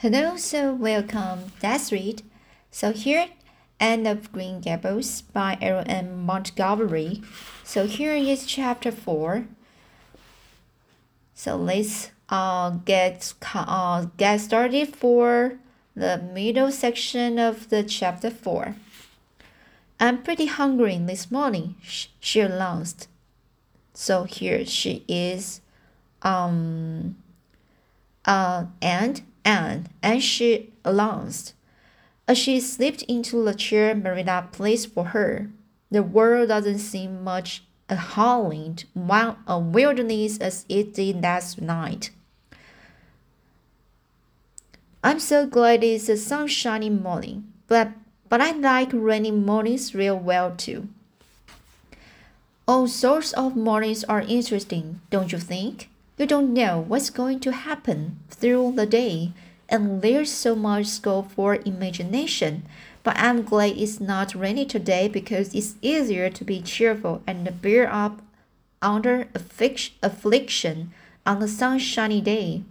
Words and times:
Hello, 0.00 0.36
so 0.36 0.74
welcome. 0.74 1.52
That's 1.60 1.90
read. 1.90 2.20
So 2.70 2.92
here, 2.92 3.28
Anne 3.80 4.06
of 4.06 4.30
Green 4.30 4.60
Gables 4.60 5.22
by 5.22 5.56
Aaron. 5.62 6.22
Montgomery. 6.22 7.22
So 7.64 7.86
here 7.86 8.12
is 8.12 8.44
chapter 8.44 8.92
four. 8.92 9.46
So 11.32 11.56
let's 11.56 12.10
uh 12.28 12.72
get 12.84 13.32
uh 13.54 14.04
get 14.18 14.42
started 14.42 14.94
for 14.94 15.60
the 15.94 16.18
middle 16.18 16.70
section 16.70 17.38
of 17.38 17.70
the 17.70 17.82
chapter 17.82 18.28
four. 18.28 18.76
I'm 19.98 20.22
pretty 20.22 20.44
hungry 20.44 20.98
this 20.98 21.30
morning, 21.30 21.74
she 22.20 22.40
announced. 22.40 23.08
So 23.94 24.24
here 24.24 24.66
she 24.66 25.06
is. 25.08 25.62
Um. 26.20 27.16
Uh, 28.26 28.66
and 28.82 29.22
and 29.46 29.88
as 30.02 30.24
she 30.24 30.72
announced, 30.84 31.54
as 32.26 32.36
she 32.36 32.58
slipped 32.58 33.02
into 33.02 33.44
the 33.44 33.54
chair 33.54 33.94
Marina 33.94 34.48
placed 34.50 34.92
for 34.92 35.04
her, 35.06 35.48
the 35.88 36.02
world 36.02 36.48
doesn't 36.48 36.80
seem 36.80 37.22
much 37.22 37.62
a 37.88 37.94
howling 37.94 38.80
a 39.46 39.58
wilderness 39.60 40.38
as 40.38 40.66
it 40.68 40.94
did 40.94 41.22
last 41.22 41.62
night. 41.62 42.10
I'm 45.04 45.20
so 45.20 45.46
glad 45.46 45.84
it's 45.84 46.08
a 46.08 46.16
sunshiny 46.16 46.90
morning, 46.90 47.52
but 47.68 47.92
but 48.28 48.40
I 48.40 48.50
like 48.50 48.90
rainy 48.92 49.30
mornings 49.30 49.94
real 49.94 50.18
well 50.18 50.56
too. 50.56 50.88
All 52.66 52.88
sorts 52.88 53.32
of 53.34 53.54
mornings 53.54 54.02
are 54.02 54.22
interesting, 54.22 55.00
don't 55.10 55.30
you 55.30 55.38
think? 55.38 55.88
You 56.18 56.24
don't 56.24 56.54
know 56.54 56.80
what's 56.80 57.10
going 57.10 57.40
to 57.40 57.52
happen 57.52 58.18
through 58.30 58.72
the 58.76 58.86
day, 58.86 59.32
and 59.68 60.00
there's 60.00 60.32
so 60.32 60.54
much 60.54 60.86
scope 60.86 61.30
for 61.30 61.56
imagination. 61.66 62.62
But 63.02 63.18
I'm 63.18 63.42
glad 63.42 63.76
it's 63.76 64.00
not 64.00 64.34
rainy 64.34 64.64
today 64.64 65.08
because 65.08 65.54
it's 65.54 65.74
easier 65.82 66.30
to 66.30 66.44
be 66.44 66.62
cheerful 66.62 67.22
and 67.26 67.60
bear 67.60 67.92
up 67.92 68.22
under 68.80 69.28
affliction 69.34 70.92
on 71.26 71.42
a 71.42 71.48
sunshiny 71.48 72.22
day. 72.22 72.62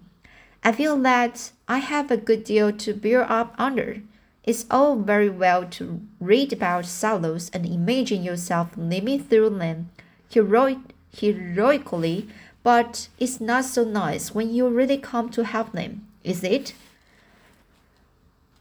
I 0.64 0.72
feel 0.72 0.98
that 1.02 1.52
I 1.68 1.78
have 1.78 2.10
a 2.10 2.18
good 2.18 2.44
deal 2.44 2.72
to 2.72 2.94
bear 2.96 3.32
up 3.32 3.54
under. 3.60 4.02
It's 4.44 4.66
all 4.72 4.96
very 4.96 5.30
well 5.30 5.66
to 5.78 6.02
read 6.20 6.52
about 6.52 6.86
sorrows 6.86 7.52
and 7.54 7.66
imagine 7.66 8.24
yourself 8.24 8.70
living 8.76 9.24
through 9.24 9.52
them 9.52 9.92
heroic, 10.30 10.80
heroically 11.16 12.28
but 12.66 13.10
it's 13.20 13.40
not 13.40 13.64
so 13.64 13.84
nice 13.84 14.34
when 14.34 14.52
you 14.52 14.68
really 14.68 14.98
come 14.98 15.30
to 15.30 15.44
have 15.44 15.72
them, 15.72 16.08
is 16.24 16.44
it? 16.44 16.74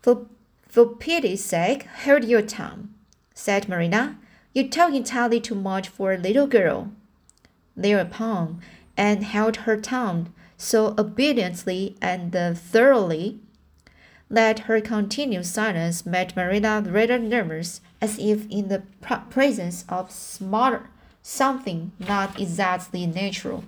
For, 0.03 0.27
for 0.69 0.85
pity's 0.85 1.43
sake, 1.43 1.87
hold 2.05 2.25
your 2.25 2.43
tongue, 2.43 2.91
said 3.33 3.67
Marina. 3.67 4.19
You 4.53 4.69
talk 4.69 4.93
entirely 4.93 5.41
too 5.41 5.55
much 5.55 5.89
for 5.89 6.13
a 6.13 6.19
little 6.19 6.47
girl. 6.47 6.91
Thereupon, 7.75 8.61
Anne 8.95 9.23
held 9.23 9.57
her 9.65 9.79
tongue 9.79 10.35
so 10.59 10.95
obediently 10.99 11.97
and 12.03 12.31
thoroughly 12.59 13.41
that 14.29 14.59
her 14.69 14.83
continued 14.83 15.47
silence 15.47 16.05
made 16.05 16.37
Marina 16.37 16.85
rather 16.87 17.19
nervous, 17.19 17.81
as 18.03 18.19
if 18.19 18.47
in 18.51 18.69
the 18.69 18.83
presence 19.31 19.87
of 19.89 20.11
smart 20.11 20.89
something 21.23 21.93
not 21.99 22.39
exactly 22.39 23.07
natural. 23.07 23.65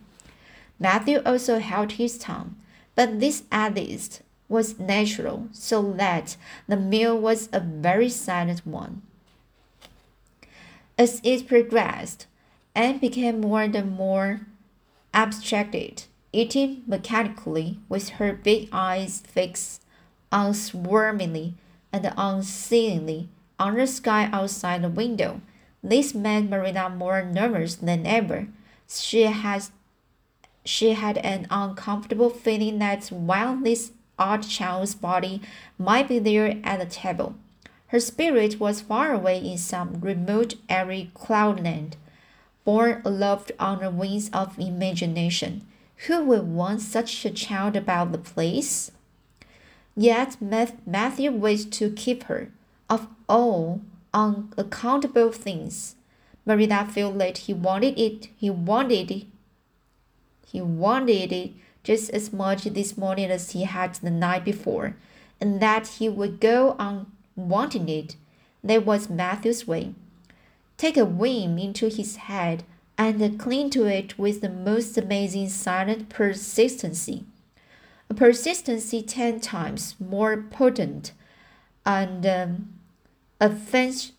Matthew 0.79 1.21
also 1.25 1.59
held 1.59 1.93
his 1.93 2.19
tongue, 2.19 2.57
but 2.95 3.21
this 3.21 3.45
at 3.51 3.75
least 3.75 4.23
was 4.49 4.79
natural, 4.79 5.49
so 5.53 5.93
that 5.93 6.37
the 6.69 6.77
meal 6.77 7.19
was 7.19 7.49
a 7.53 7.61
very 7.61 8.09
silent 8.09 8.67
one. 8.67 9.03
As 10.99 11.21
it 11.25 11.49
progressed, 11.49 12.27
Anne 12.75 12.99
became 12.99 13.41
more 13.41 13.63
and 13.63 13.97
more 13.97 14.41
abstracted, 15.13 16.05
eating 16.33 16.83
mechanically 16.87 17.79
with 17.89 18.11
her 18.21 18.33
big 18.33 18.69
eyes 18.71 19.23
fixed 19.27 19.83
unswervingly 20.31 21.55
and 21.93 22.05
unseeingly 22.17 23.29
on 23.59 23.77
the 23.77 23.87
sky 23.87 24.29
outside 24.33 24.83
the 24.83 24.89
window. 24.89 25.41
This 25.83 26.15
made 26.15 26.51
Marina 26.51 26.91
more 26.91 27.23
nervous 27.23 27.77
than 27.77 28.07
ever. 28.07 28.49
She 28.89 29.23
had 29.23 29.65
she 30.67 30.93
had 30.93 31.19
an 31.19 31.47
uncomfortable 31.51 32.31
feeling 32.31 32.79
that 32.79 33.07
while 33.09 33.57
this 33.57 33.93
odd 34.19 34.43
child's 34.43 34.95
body 34.95 35.41
might 35.79 36.09
be 36.09 36.19
there 36.19 36.59
at 36.65 36.81
the 36.81 36.87
table, 36.87 37.35
her 37.89 38.01
spirit 38.01 38.59
was 38.59 38.81
far 38.81 39.13
away 39.13 39.39
in 39.39 39.57
some 39.59 40.01
remote 40.01 40.55
airy 40.69 41.11
cloudland, 41.15 41.97
borne 42.65 43.01
aloft 43.05 43.53
on 43.61 43.79
the 43.79 43.91
wings 43.91 44.29
of 44.33 44.59
imagination. 44.59 45.65
Who 46.09 46.25
would 46.25 46.49
want 46.49 46.81
such 46.81 47.25
a 47.25 47.31
child 47.31 47.77
about 47.77 48.13
the 48.13 48.19
place? 48.19 48.91
Yet 49.97 50.37
Matthew 50.41 51.31
wished 51.31 51.73
to 51.75 51.91
keep 51.91 52.25
her. 52.25 52.51
Of 52.91 53.07
all 53.29 53.81
unaccountable 54.13 55.33
things, 55.33 55.95
Marina 56.45 56.87
felt 56.87 57.19
that 57.19 57.39
he 57.39 57.55
wanted 57.55 57.99
it. 57.99 58.29
He 58.37 58.51
wanted 58.51 59.27
he 60.51 60.61
wanted 60.61 61.33
it 61.33 61.53
just 61.83 62.11
as 62.11 62.33
much 62.33 62.65
this 62.65 62.97
morning 62.97 63.31
as 63.31 63.51
he 63.51 63.65
had 63.65 63.95
the 63.97 64.11
night 64.11 64.45
before, 64.45 64.97
and 65.41 65.61
that 65.61 65.87
he 65.99 66.09
would 66.09 66.41
go 66.41 66.77
on 66.79 67.11
wanting 67.35 67.89
it. 67.89 68.17
That 68.65 68.87
was 68.87 69.11
Matthew's 69.11 69.67
way. 69.67 69.95
Take 70.77 70.97
a 70.97 71.05
whim 71.05 71.59
into 71.59 71.89
his 71.89 72.17
head 72.17 72.65
and 72.99 73.39
cling 73.39 73.71
to 73.71 73.85
it 73.85 74.19
with 74.19 74.41
the 74.41 74.49
most 74.49 74.97
amazing 74.99 75.49
silent 75.49 76.09
persistency. 76.09 77.25
A 78.09 78.15
persistency 78.15 79.03
ten 79.03 79.41
times 79.41 79.95
more 80.01 80.37
potent 80.37 81.13
and 81.85 82.27
um, 82.27 82.69
adventurous, 83.41 84.13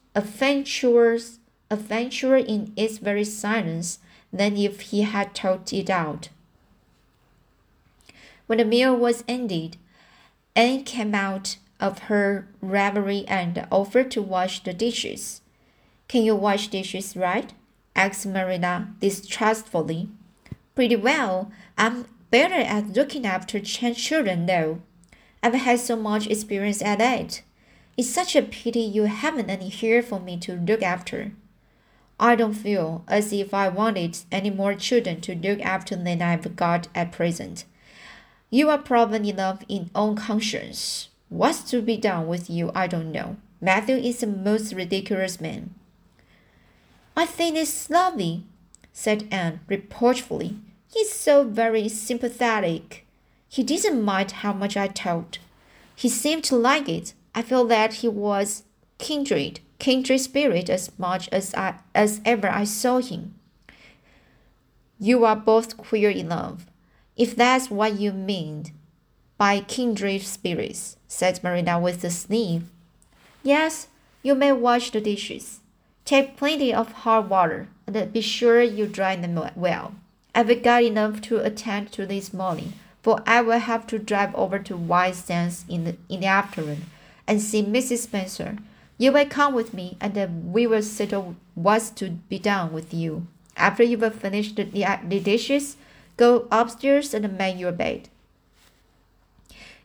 adventure 1.70 2.38
in 2.38 2.74
its 2.76 2.98
very 2.98 3.24
silence 3.24 4.00
than 4.32 4.58
if 4.58 4.82
he 4.82 5.02
had 5.02 5.34
talked 5.34 5.74
it 5.74 5.90
out. 5.90 6.30
When 8.48 8.60
the 8.60 8.66
meal 8.66 8.96
was 8.96 9.24
ended, 9.28 9.78
Anne 10.56 10.84
came 10.84 11.14
out 11.14 11.58
of 11.80 12.00
her 12.10 12.48
reverie 12.62 13.26
and 13.28 13.68
offered 13.72 14.10
to 14.12 14.22
wash 14.22 14.64
the 14.64 14.74
dishes. 14.74 15.42
Can 16.08 16.24
you 16.24 16.36
wash 16.36 16.70
dishes 16.70 17.16
right? 17.16 17.54
asked 17.96 18.26
Marina 18.26 18.94
distrustfully. 19.00 20.10
Pretty 20.76 20.96
well. 20.96 21.52
I'm 21.78 22.06
better 22.32 22.56
at 22.56 22.94
looking 22.94 23.26
after 23.26 23.60
children, 23.60 24.46
though. 24.46 24.82
I've 25.44 25.54
had 25.54 25.80
so 25.80 25.96
much 25.96 26.28
experience 26.28 26.82
at 26.82 27.02
it. 27.02 27.42
It's 27.98 28.10
such 28.10 28.36
a 28.36 28.42
pity 28.42 28.82
you 28.82 29.04
haven't 29.04 29.50
any 29.50 29.70
here 29.70 30.02
for 30.02 30.20
me 30.20 30.38
to 30.38 30.56
look 30.56 30.82
after. 30.82 31.32
I 32.20 32.36
don't 32.36 32.54
feel 32.54 33.04
as 33.08 33.32
if 33.32 33.54
I 33.54 33.70
wanted 33.70 34.18
any 34.32 34.50
more 34.50 34.74
children 34.74 35.22
to 35.22 35.36
look 35.36 35.62
after 35.62 35.96
than 35.96 36.22
I've 36.22 36.56
got 36.56 36.88
at 36.96 37.12
present. 37.12 37.66
You 38.50 38.70
are 38.70 38.80
proven 38.80 39.26
enough 39.26 39.64
in 39.68 39.92
own 39.94 40.16
conscience. 40.16 41.10
What's 41.30 41.62
to 41.72 41.82
be 41.82 41.98
done 41.98 42.28
with 42.28 42.50
you, 42.50 42.72
I 42.74 42.88
don't 42.88 43.12
know. 43.12 43.38
Matthew 43.62 43.96
is 43.96 44.24
a 44.24 44.28
most 44.28 44.74
ridiculous 44.74 45.40
man. 45.40 45.76
I 47.16 47.26
think 47.26 47.56
it's 47.56 47.90
lovely, 47.90 48.46
said 48.94 49.28
Anne 49.30 49.60
reproachfully. 49.68 50.58
He's 50.92 51.12
so 51.12 51.44
very 51.44 51.90
sympathetic. 51.90 53.06
He 53.50 53.64
didn't 53.64 54.02
mind 54.02 54.32
how 54.32 54.54
much 54.54 54.78
I 54.78 54.88
talked. 54.88 55.40
He 55.96 56.10
seemed 56.10 56.44
to 56.46 56.56
like 56.56 56.88
it. 56.88 57.14
I 57.36 57.42
felt 57.42 57.70
that 57.70 57.96
he 57.96 58.08
was 58.08 58.64
kindred 58.98 59.60
kindred 59.80 60.20
spirit 60.20 60.70
as 60.70 60.92
much 60.98 61.30
as 61.32 61.54
I 61.56 61.76
as 61.94 62.22
ever 62.26 62.50
I 62.50 62.64
saw 62.64 63.00
him. 63.00 63.36
You 65.00 65.26
are 65.26 65.36
both 65.36 65.78
queer 65.78 66.10
enough, 66.10 66.66
if 67.16 67.36
that's 67.36 67.70
what 67.70 68.00
you 68.00 68.12
mean 68.12 68.66
by 69.38 69.60
kindred 69.60 70.24
spirits, 70.24 70.98
said 71.08 71.44
Marina 71.44 71.80
with 71.80 72.04
a 72.04 72.10
sneer. 72.10 72.64
Yes, 73.44 73.88
you 74.24 74.34
may 74.34 74.52
wash 74.52 74.92
the 74.92 75.00
dishes. 75.00 75.60
Take 76.06 76.38
plenty 76.38 76.74
of 76.74 76.92
hot 77.04 77.30
water 77.30 77.68
and 77.86 78.14
be 78.14 78.22
sure 78.22 78.62
you 78.62 78.88
dry 78.88 79.16
them 79.16 79.40
well. 79.56 79.94
I've 80.34 80.64
got 80.64 80.84
enough 80.84 81.22
to 81.24 81.44
attend 81.44 81.92
to 81.94 82.06
this 82.06 82.34
morning, 82.34 82.74
for 83.02 83.22
I 83.26 83.42
will 83.42 83.60
have 83.60 83.86
to 83.88 84.00
drive 84.00 84.34
over 84.36 84.60
to 84.60 84.78
White 84.78 85.16
Sands 85.16 85.66
in 85.70 85.84
the, 85.84 85.98
in 86.10 86.22
the 86.22 86.28
afternoon 86.28 86.86
and 87.28 87.42
see 87.42 87.64
Mrs. 87.64 88.00
Spencer 88.00 88.58
you 88.98 89.12
will 89.12 89.26
come 89.26 89.54
with 89.54 89.74
me, 89.74 89.98
and 90.02 90.14
then 90.14 90.52
we 90.52 90.66
will 90.66 90.82
settle 90.82 91.36
what's 91.56 91.90
to 91.92 92.10
be 92.30 92.40
done 92.40 92.74
with 92.74 92.94
you. 92.94 93.28
After 93.56 93.84
you 93.84 93.98
have 94.00 94.16
finished 94.16 94.56
the, 94.56 94.64
the 94.64 95.20
dishes, 95.20 95.78
go 96.16 96.48
upstairs 96.52 97.14
and 97.14 97.38
make 97.38 97.60
your 97.60 97.72
bed. 97.72 98.10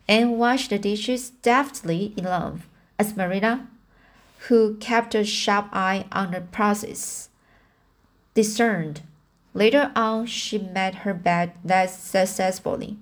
Anne 0.09 0.32
washed 0.38 0.70
the 0.70 0.79
dishes 0.79 1.31
deftly 1.31 2.12
enough, 2.17 2.67
as 2.99 3.17
Marina, 3.17 3.69
who 4.49 4.76
kept 4.76 5.14
a 5.14 5.25
sharp 5.25 5.69
eye 5.73 6.06
on 6.11 6.32
the 6.32 6.41
process, 6.41 7.29
discerned. 8.35 9.03
Later 9.55 9.93
on, 9.94 10.26
she 10.26 10.59
made 10.59 10.97
her 10.97 11.14
bed 11.14 11.53
less 11.62 12.03
successfully, 12.03 12.97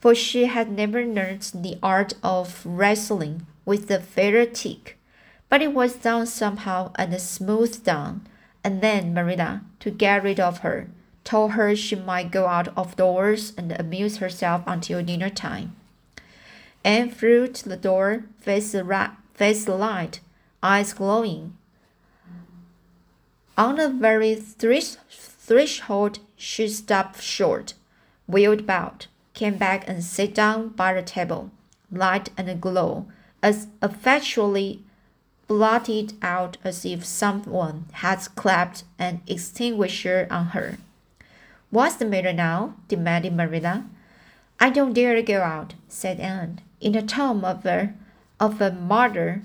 for 0.00 0.14
she 0.14 0.46
had 0.46 0.70
never 0.70 1.04
learned 1.04 1.50
the 1.54 1.78
art 1.82 2.14
of 2.22 2.62
wrestling 2.64 3.46
with 3.64 3.88
the 3.88 3.98
tick, 4.52 4.98
but 5.48 5.62
it 5.62 5.72
was 5.72 5.96
done 5.96 6.26
somehow 6.26 6.92
and 6.96 7.18
smoothed 7.20 7.84
down. 7.84 8.26
And 8.62 8.80
then 8.80 9.12
Marilla, 9.12 9.62
to 9.80 9.90
get 9.90 10.22
rid 10.22 10.40
of 10.40 10.58
her, 10.58 10.88
told 11.22 11.52
her 11.52 11.74
she 11.74 11.96
might 11.96 12.30
go 12.30 12.46
out 12.46 12.68
of 12.76 12.96
doors 12.96 13.52
and 13.56 13.72
amuse 13.72 14.18
herself 14.18 14.62
until 14.66 15.02
dinner 15.02 15.30
time. 15.30 15.76
Anne 16.84 17.10
flew 17.10 17.48
to 17.48 17.68
the 17.68 17.76
door, 17.76 18.24
face 18.38 18.72
the, 18.72 19.10
face 19.34 19.64
the 19.64 19.74
light, 19.74 20.20
eyes 20.62 20.92
glowing. 20.92 21.56
On 23.56 23.76
the 23.76 23.88
very 23.88 24.34
thresh 24.34 24.96
threshold, 25.08 26.18
she 26.36 26.68
stopped 26.68 27.22
short, 27.22 27.74
wheeled 28.26 28.60
about, 28.60 29.06
came 29.32 29.56
back 29.56 29.88
and 29.88 30.02
sat 30.02 30.34
down 30.34 30.68
by 30.70 30.92
the 30.92 31.02
table, 31.02 31.50
light 31.90 32.30
and 32.36 32.60
glow, 32.60 33.06
as 33.42 33.68
effectually 33.82 34.82
blotted 35.46 36.14
out 36.22 36.56
as 36.64 36.84
if 36.84 37.04
someone 37.04 37.86
had 37.92 38.34
clapped 38.34 38.84
an 38.98 39.20
extinguisher 39.26 40.26
on 40.30 40.46
her. 40.46 40.78
What's 41.70 41.96
the 41.96 42.04
matter 42.04 42.32
now? 42.32 42.74
demanded 42.88 43.34
Marilla. 43.34 43.84
I 44.60 44.70
don't 44.70 44.92
dare 44.92 45.14
to 45.14 45.22
go 45.22 45.40
out, 45.42 45.74
said 45.88 46.20
Anne, 46.20 46.60
in 46.80 46.92
the 46.92 47.02
tone 47.02 47.44
of 47.44 47.66
a, 47.66 47.92
of 48.38 48.60
a 48.60 48.70
mother 48.70 49.42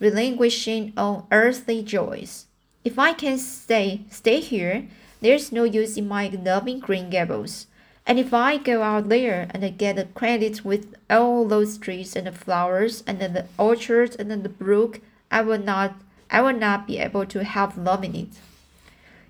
relinquishing 0.00 0.92
all 0.96 1.26
earthly 1.30 1.82
joys. 1.82 2.46
If 2.84 2.98
I 2.98 3.12
can 3.12 3.38
stay 3.38 4.02
stay 4.10 4.40
here, 4.40 4.86
there's 5.20 5.52
no 5.52 5.64
use 5.64 5.96
in 5.96 6.08
my 6.08 6.28
loving 6.28 6.80
Green 6.80 7.10
Gables. 7.10 7.66
And 8.06 8.18
if 8.18 8.32
I 8.32 8.56
go 8.56 8.82
out 8.82 9.08
there 9.08 9.48
and 9.50 9.64
I 9.64 9.68
get 9.68 9.96
the 9.96 10.06
credit 10.06 10.64
with 10.64 10.94
all 11.10 11.46
those 11.46 11.76
trees 11.76 12.16
and 12.16 12.26
the 12.26 12.32
flowers 12.32 13.04
and 13.06 13.20
the 13.20 13.46
orchards 13.58 14.16
and 14.16 14.30
the 14.30 14.48
brook, 14.48 15.00
I 15.30 15.42
will 15.42 15.58
not 15.58 15.94
I 16.30 16.42
will 16.42 16.58
not 16.58 16.86
be 16.86 16.98
able 16.98 17.24
to 17.26 17.44
help 17.44 17.76
loving 17.76 18.14
it. 18.14 18.28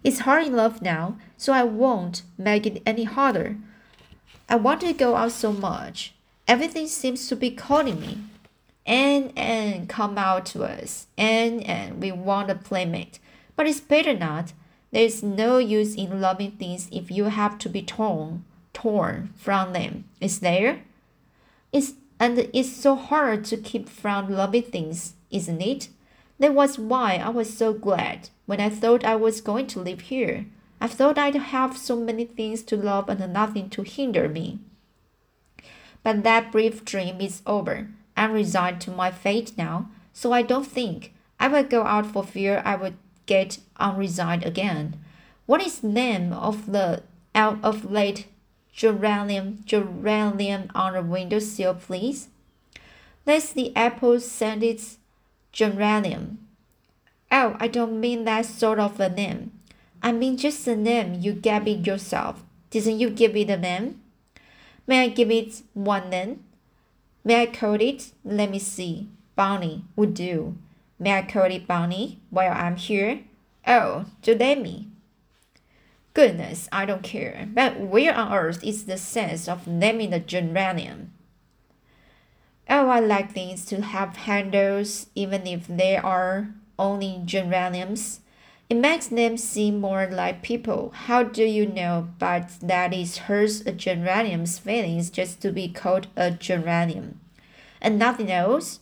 It's 0.03 0.21
hard 0.21 0.47
enough 0.47 0.83
now, 0.83 1.17
so 1.37 1.53
I 1.53 1.63
won't 1.63 2.23
make 2.37 2.67
it 2.67 2.83
any 2.85 3.05
harder. 3.05 3.57
I 4.49 4.57
want 4.57 4.81
to 4.81 4.93
go 4.93 5.15
out 5.17 5.33
so 5.33 5.53
much. 5.53 6.15
Everything 6.47 6.89
seems 6.89 7.29
to 7.29 7.37
be 7.37 7.51
calling 7.51 8.01
me. 8.01 8.19
And 8.87 9.33
and 9.37 9.89
come 9.89 10.17
out 10.17 10.47
to 10.47 10.65
us. 10.65 11.09
And 11.19 11.63
and 11.65 12.01
we 12.03 12.11
want 12.11 12.51
a 12.51 12.55
playmate. 12.55 13.19
But 13.55 13.67
it's 13.67 13.81
better 13.81 14.17
not. 14.17 14.53
There's 14.91 15.23
no 15.23 15.59
use 15.59 15.95
in 15.95 16.21
loving 16.21 16.53
things 16.53 16.89
if 16.91 17.11
you 17.11 17.25
have 17.25 17.59
to 17.59 17.69
be 17.69 17.83
torn 17.83 18.45
torn 18.73 19.35
from 19.37 19.73
them. 19.73 20.05
Is 20.21 20.39
there? 20.41 20.83
It's 21.73 21.93
and 22.21 22.49
it's 22.53 22.73
so 22.73 22.95
hard 22.97 23.45
to 23.47 23.57
keep 23.57 23.89
from 23.89 24.31
loving 24.31 24.63
things, 24.63 25.15
isn't 25.31 25.63
it? 25.63 25.89
That 26.39 26.55
was 26.55 26.79
why 26.79 27.17
I 27.17 27.29
was 27.31 27.57
so 27.57 27.73
glad 27.73 28.31
when 28.47 28.61
I 28.61 28.71
thought 28.71 29.05
I 29.05 29.17
was 29.17 29.41
going 29.41 29.67
to 29.69 29.81
live 29.81 30.03
here. 30.03 30.47
I 30.81 30.87
thought 30.87 31.19
I'd 31.19 31.35
have 31.35 31.77
so 31.77 31.97
many 31.97 32.25
things 32.25 32.63
to 32.65 32.77
love 32.77 33.09
and 33.09 33.33
nothing 33.33 33.69
to 33.71 33.83
hinder 33.83 34.29
me. 34.29 34.61
But 36.03 36.23
that 36.23 36.53
brief 36.53 36.85
dream 36.85 37.21
is 37.21 37.43
over. 37.47 37.89
I'm 38.17 38.33
resigned 38.33 38.81
to 38.83 38.91
my 38.91 39.11
fate 39.11 39.53
now, 39.59 39.91
so 40.13 40.33
I 40.33 40.43
don't 40.43 40.67
think 40.67 41.13
I 41.41 41.49
will 41.49 41.65
go 41.65 41.83
out 41.83 42.07
for 42.07 42.23
fear 42.25 42.63
I 42.65 42.77
would 42.77 42.97
get 43.27 43.59
unresigned 43.79 44.45
again. 44.45 44.97
What 45.47 45.63
is 45.63 45.81
the 45.81 45.89
name 45.89 46.33
of 46.33 46.73
the 46.73 47.03
out 47.35 47.59
of 47.63 47.91
late 47.91 48.27
geranium 48.79 49.59
geranium 49.67 50.71
on 50.73 50.93
the 50.93 51.03
windowsill, 51.03 51.75
please? 51.75 52.29
That's 53.25 53.53
the 53.53 53.75
apple 53.75 54.21
scented 54.21 54.81
geranium. 55.51 56.39
Oh, 57.31 57.57
I 57.59 57.67
don't 57.67 58.01
mean 58.01 58.25
that 58.25 58.47
sort 58.47 58.79
of 58.79 59.01
a 59.01 59.09
name. 59.09 59.51
I 60.01 60.13
mean 60.13 60.37
just 60.37 60.65
the 60.65 60.77
name 60.77 61.19
you 61.21 61.33
gave 61.33 61.67
it 61.67 61.87
yourself. 61.89 62.45
Didn't 62.71 63.01
you 63.01 63.11
give 63.11 63.35
it 63.35 63.51
a 63.51 63.57
name? 63.57 64.01
May 64.87 65.03
I 65.03 65.09
give 65.09 65.33
it 65.33 65.63
one 65.75 66.11
then? 66.11 66.45
May 67.25 67.43
I 67.43 67.47
call 67.47 67.81
it? 67.81 68.13
Let 68.25 68.49
me 68.49 68.61
see. 68.61 69.09
Bonnie 69.35 69.85
would 69.97 70.15
do. 70.15 70.57
May 71.01 71.19
I 71.19 71.23
call 71.23 71.51
it 71.51 71.67
Bonnie 71.67 72.21
while 72.31 72.53
I'm 72.53 72.77
here? 72.77 73.25
Oh, 73.67 74.05
do 74.23 74.37
let 74.37 74.63
me. 74.63 74.87
Goodness, 76.19 76.69
I 76.73 76.85
don't 76.85 77.05
care. 77.05 77.47
But 77.55 77.79
where 77.79 78.13
on 78.13 78.33
earth 78.33 78.65
is 78.65 78.87
the 78.87 78.99
sense 78.99 79.47
of 79.47 79.69
naming 79.69 80.11
the 80.11 80.19
geranium? 80.19 81.13
Oh, 82.69 82.89
I 82.89 82.99
like 82.99 83.31
things 83.31 83.65
to 83.67 83.83
have 83.83 84.17
handles, 84.17 85.07
even 85.15 85.47
if 85.47 85.69
they 85.69 85.97
are 85.97 86.49
only 86.77 87.23
geraniums. 87.25 88.19
It 88.69 88.79
makes 88.79 89.07
them 89.07 89.37
seem 89.37 89.81
more 89.81 90.09
like 90.11 90.43
people. 90.43 90.91
How 90.93 91.23
do 91.23 91.45
you 91.45 91.67
know 91.67 92.09
but 92.19 92.51
that 92.63 92.93
it 92.93 93.17
hurts 93.17 93.61
a 93.61 93.71
geranium's 93.71 94.59
feelings 94.59 95.11
just 95.11 95.41
to 95.43 95.53
be 95.53 95.69
called 95.69 96.09
a 96.17 96.33
geranium? 96.33 97.21
And 97.81 97.97
nothing 97.97 98.33
else? 98.33 98.81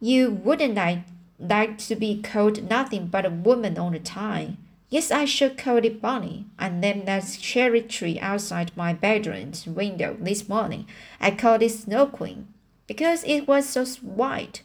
You 0.00 0.32
wouldn't 0.32 0.74
like, 0.74 0.98
like 1.40 1.78
to 1.78 1.96
be 1.96 2.20
called 2.20 2.68
nothing 2.68 3.06
but 3.06 3.24
a 3.24 3.30
woman 3.30 3.78
all 3.78 3.90
the 3.90 3.98
time. 3.98 4.58
Yes, 4.90 5.10
I 5.10 5.26
call 5.50 5.84
it 5.84 6.00
Bonnie. 6.00 6.46
I 6.58 6.70
named 6.70 7.06
that 7.06 7.36
cherry 7.38 7.82
tree 7.82 8.18
outside 8.20 8.74
my 8.74 8.94
bedroom 8.94 9.52
window 9.66 10.16
this 10.18 10.48
morning. 10.48 10.86
I 11.20 11.30
called 11.32 11.60
it 11.60 11.72
Snow 11.72 12.06
Queen 12.06 12.48
because 12.86 13.22
it 13.24 13.46
was 13.46 13.68
so 13.68 13.84
white. 14.00 14.62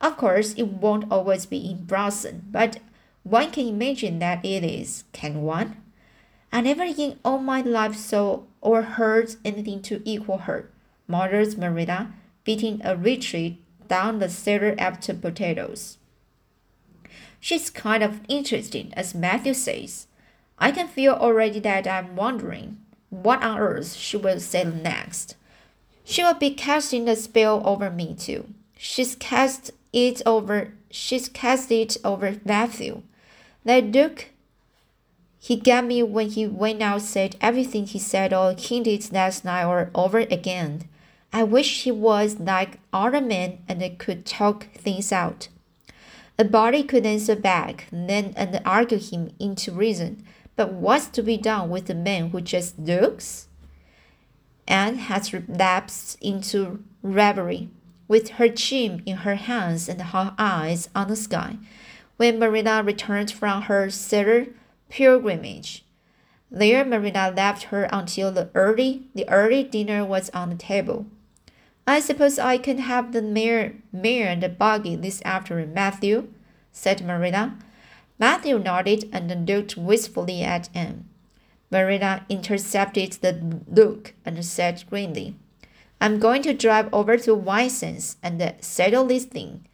Of 0.00 0.16
course, 0.16 0.54
it 0.54 0.68
won't 0.68 1.12
always 1.12 1.44
be 1.44 1.58
in 1.70 1.84
blossom, 1.84 2.44
but 2.50 2.78
one 3.22 3.50
can 3.50 3.68
imagine 3.68 4.18
that 4.20 4.42
it 4.42 4.64
is, 4.64 5.04
can 5.12 5.42
one? 5.42 5.76
I 6.50 6.62
never 6.62 6.84
in 6.84 7.18
all 7.22 7.38
my 7.38 7.60
life 7.60 7.96
saw 7.96 8.44
or 8.62 8.80
heard 8.80 9.36
anything 9.44 9.82
to 9.82 10.00
equal 10.08 10.38
her, 10.38 10.70
mutters 11.06 11.58
Marilla, 11.58 12.12
beating 12.44 12.80
a 12.82 12.96
retreat 12.96 13.60
down 13.88 14.20
the 14.20 14.30
cellar 14.30 14.74
after 14.78 15.12
potatoes. 15.12 15.98
She's 17.46 17.70
kind 17.70 18.02
of 18.02 18.22
interesting, 18.26 18.92
as 18.94 19.14
Matthew 19.14 19.54
says. 19.54 20.08
I 20.58 20.72
can 20.72 20.88
feel 20.88 21.12
already 21.12 21.60
that 21.60 21.86
I'm 21.86 22.16
wondering 22.16 22.78
what 23.08 23.40
on 23.40 23.56
earth 23.56 23.92
she 23.94 24.16
will 24.16 24.40
say 24.40 24.64
next. 24.64 25.36
She 26.02 26.24
will 26.24 26.34
be 26.34 26.50
casting 26.50 27.08
a 27.08 27.14
spell 27.14 27.62
over 27.64 27.88
me 27.88 28.16
too. 28.18 28.48
She's 28.76 29.14
cast 29.14 29.70
it 29.92 30.22
over 30.26 30.72
she's 30.90 31.28
cast 31.28 31.70
it 31.70 31.96
over 32.02 32.34
Matthew. 32.44 33.02
That 33.64 33.92
look 33.92 34.30
he 35.38 35.54
gave 35.54 35.84
me 35.84 36.02
when 36.02 36.30
he 36.30 36.48
went 36.48 36.82
out 36.82 37.02
said 37.02 37.36
everything 37.40 37.86
he 37.86 38.00
said 38.00 38.32
or 38.32 38.56
hinted 38.58 39.12
last 39.12 39.44
night 39.44 39.66
or 39.66 39.92
over 39.94 40.18
again. 40.18 40.88
I 41.32 41.44
wish 41.44 41.84
he 41.84 41.92
was 41.92 42.40
like 42.40 42.80
other 42.92 43.20
men 43.20 43.58
and 43.68 43.98
could 44.00 44.26
talk 44.26 44.66
things 44.74 45.12
out. 45.12 45.46
A 46.38 46.44
body 46.44 46.82
could 46.82 47.06
answer 47.06 47.34
back 47.34 47.86
then 47.90 48.34
and 48.36 48.60
argue 48.64 48.98
him 48.98 49.30
into 49.38 49.72
reason. 49.72 50.22
But 50.54 50.72
what's 50.72 51.08
to 51.08 51.22
be 51.22 51.36
done 51.36 51.70
with 51.70 51.88
a 51.90 51.94
man 51.94 52.30
who 52.30 52.40
just 52.40 52.78
looks? 52.78 53.48
Anne 54.68 54.96
has 54.96 55.32
relapsed 55.32 56.18
into 56.20 56.82
reverie, 57.02 57.68
with 58.08 58.30
her 58.30 58.48
chin 58.48 59.02
in 59.06 59.18
her 59.18 59.36
hands 59.36 59.88
and 59.88 60.00
her 60.00 60.34
eyes 60.38 60.88
on 60.94 61.08
the 61.08 61.16
sky 61.16 61.56
when 62.16 62.38
Marina 62.38 62.82
returned 62.82 63.30
from 63.30 63.62
her 63.62 63.90
cellar 63.90 64.46
pilgrimage. 64.88 65.84
There 66.50 66.84
Marina 66.84 67.32
left 67.36 67.64
her 67.64 67.88
until 67.92 68.32
the 68.32 68.48
early 68.54 69.08
the 69.14 69.28
early 69.28 69.64
dinner 69.64 70.04
was 70.04 70.30
on 70.30 70.50
the 70.50 70.56
table. 70.56 71.06
I 71.86 72.00
suppose 72.00 72.38
I 72.38 72.58
can 72.58 72.78
have 72.78 73.12
the 73.12 73.22
mare 73.22 73.74
mare 73.92 74.28
and 74.28 74.42
the 74.42 74.48
buggy 74.48 74.96
this 74.96 75.22
afternoon, 75.24 75.72
Matthew, 75.72 76.28
said 76.72 77.04
Marina. 77.06 77.58
Matthew 78.18 78.58
nodded 78.58 79.08
and 79.12 79.48
looked 79.48 79.76
wistfully 79.76 80.42
at 80.42 80.68
Anne. 80.74 81.08
Marina 81.70 82.24
intercepted 82.28 83.12
the 83.12 83.60
look 83.68 84.14
and 84.24 84.44
said 84.44 84.82
grimly, 84.88 85.36
I'm 86.00 86.18
going 86.18 86.42
to 86.42 86.54
drive 86.54 86.88
over 86.92 87.16
to 87.18 87.34
White 87.34 87.72
Sands 87.72 88.16
and 88.22 88.54
settle 88.60 89.06
this 89.06 89.24
thing. 89.24 89.66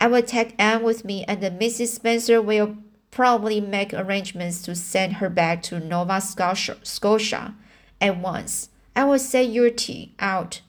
I 0.00 0.08
will 0.08 0.22
take 0.22 0.54
Anne 0.58 0.82
with 0.82 1.04
me, 1.04 1.24
and 1.24 1.40
Mrs. 1.40 1.88
Spencer 1.88 2.42
will 2.42 2.76
probably 3.10 3.60
make 3.60 3.94
arrangements 3.94 4.62
to 4.62 4.74
send 4.74 5.14
her 5.14 5.28
back 5.28 5.62
to 5.64 5.78
Nova 5.78 6.20
Scotia, 6.20 6.78
Scotia 6.82 7.54
at 8.00 8.18
once. 8.18 8.70
I 8.96 9.04
will 9.04 9.18
set 9.18 9.48
your 9.48 9.70
tea 9.70 10.14
out. 10.18 10.62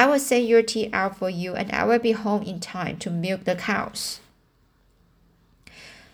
I 0.00 0.06
will 0.06 0.18
send 0.18 0.48
your 0.48 0.62
tea 0.62 0.88
out 0.94 1.18
for 1.18 1.28
you, 1.28 1.54
and 1.54 1.70
I 1.72 1.84
will 1.84 1.98
be 1.98 2.12
home 2.12 2.42
in 2.44 2.58
time 2.58 2.96
to 3.00 3.10
milk 3.10 3.44
the 3.44 3.54
cows. 3.54 4.20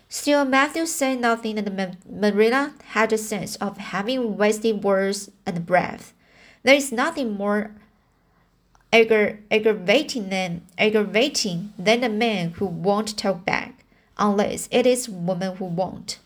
Still, 0.09 0.45
Matthew 0.45 0.87
said 0.87 1.21
nothing, 1.21 1.57
and 1.57 1.97
Marilla 2.05 2.75
had 2.87 3.13
a 3.13 3.17
sense 3.17 3.55
of 3.57 3.79
having 3.79 4.37
wasted 4.37 4.83
words 4.83 5.31
and 5.47 5.65
breath. 5.65 6.13
There 6.65 6.75
is 6.75 6.91
nothing 6.91 7.35
more 7.35 7.77
aggravating 8.93 10.31
than 10.31 10.63
aggravating 10.77 11.73
than 11.79 12.03
a 12.03 12.09
man 12.09 12.55
who 12.55 12.67
won't 12.67 13.17
talk 13.17 13.45
back, 13.45 13.85
unless 14.19 14.69
it 14.73 14.85
is 14.85 15.07
a 15.07 15.13
woman 15.13 15.59
who 15.59 15.67
won't. 15.67 16.19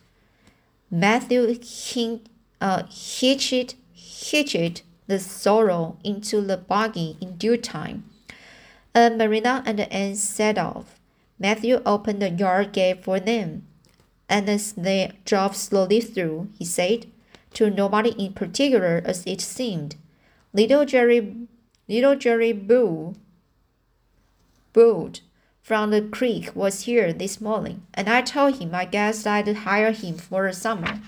Matthew 0.91 1.59
hing, 1.63 2.23
uh, 2.59 2.85
hitched, 2.89 3.75
hitched 3.93 4.83
the 5.11 5.19
sorrel 5.19 5.99
into 6.03 6.41
the 6.41 6.57
buggy 6.57 7.19
in 7.21 7.37
due 7.37 7.59
time. 7.59 8.05
And 8.95 9.19
Marilla 9.19 9.63
and 9.67 9.81
Anne 9.81 10.17
set 10.17 10.57
off. 10.57 10.99
Matthew 11.39 11.83
opened 11.85 12.23
the 12.23 12.31
yard 12.31 12.73
gate 12.73 13.05
for 13.05 13.21
them 13.21 13.67
and 14.31 14.49
as 14.49 14.73
they 14.73 15.11
drove 15.25 15.57
slowly 15.57 16.01
through, 16.01 16.49
he 16.57 16.65
said, 16.65 17.07
to 17.53 17.69
nobody 17.69 18.11
in 18.11 18.33
particular 18.33 19.03
as 19.05 19.27
it 19.27 19.41
seemed, 19.41 19.97
Little 20.53 20.85
Jerry, 20.85 21.37
little 21.89 22.15
Jerry 22.15 22.53
Bull, 22.53 23.17
Bull 24.73 25.11
from 25.63 25.91
the 25.91 26.01
creek 26.01 26.55
was 26.55 26.83
here 26.83 27.13
this 27.13 27.41
morning, 27.41 27.83
and 27.93 28.09
I 28.09 28.23
told 28.23 28.59
him 28.59 28.73
I 28.73 28.85
guessed 28.85 29.27
I'd 29.27 29.49
hire 29.49 29.91
him 29.91 30.17
for 30.17 30.47
the 30.47 30.53
summer. 30.53 31.01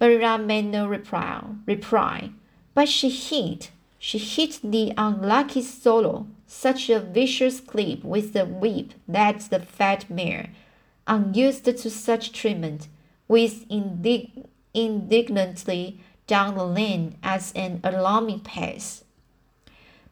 Marilla 0.00 0.36
made 0.38 0.66
no 0.66 0.88
reply, 0.88 1.44
reply, 1.64 2.30
but 2.74 2.88
she 2.88 3.08
hit, 3.08 3.70
she 3.98 4.18
hit 4.18 4.60
the 4.62 4.92
unlucky 4.96 5.62
solo 5.62 6.26
such 6.46 6.88
a 6.88 7.00
vicious 7.00 7.60
clip 7.60 8.02
with 8.04 8.32
the 8.32 8.44
whip 8.46 8.94
that 9.06 9.40
the 9.50 9.60
fat 9.60 10.08
mare 10.08 10.50
unused 11.06 11.64
to 11.64 11.90
such 11.90 12.32
treatment, 12.32 12.88
whizzed 13.26 13.68
indig- 13.68 14.46
indignantly 14.74 16.00
down 16.26 16.54
the 16.54 16.64
lane 16.64 17.16
at 17.22 17.52
an 17.56 17.80
alarming 17.82 18.40
pace. 18.40 19.04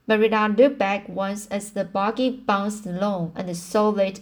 Marilla 0.09 0.49
looked 0.49 0.79
back 0.79 1.09
once 1.09 1.47
as 1.49 1.71
the 1.71 1.85
buggy 1.85 2.31
bounced 2.31 2.87
along 2.87 3.33
and 3.37 3.57
saw 3.57 3.91
that 3.93 4.21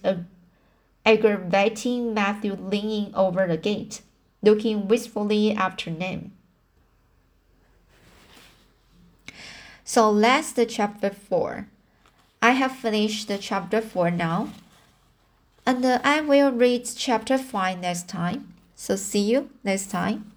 aggravating 1.07 2.15
Matthew 2.15 2.55
leaning 2.55 3.15
over 3.15 3.47
the 3.47 3.57
gate, 3.57 4.03
looking 4.43 4.89
wistfully 4.89 5.53
after 5.53 5.91
them. 5.91 6.33
So 9.85 10.19
that's 10.19 10.53
the 10.53 10.67
chapter 10.67 11.11
4. 11.11 11.69
I 12.43 12.51
have 12.51 12.73
finished 12.73 13.29
the 13.29 13.39
chapter 13.39 13.81
4 13.81 14.11
now 14.11 14.49
and 15.67 15.85
I 15.85 16.21
will 16.21 16.53
read 16.53 16.89
chapter 16.97 17.39
5 17.39 17.81
next 17.81 18.09
time. 18.09 18.55
So 18.75 18.97
see 18.97 19.21
you 19.21 19.51
next 19.63 19.91
time. 19.91 20.34